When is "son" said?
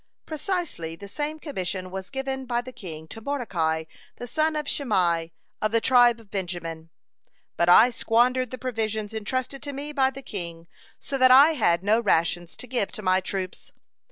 4.25-4.55